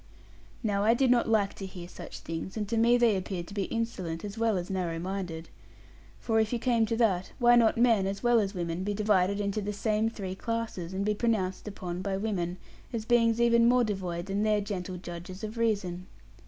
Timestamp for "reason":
15.55-16.07